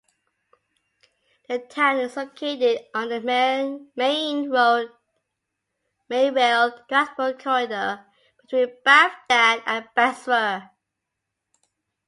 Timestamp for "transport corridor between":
6.89-8.77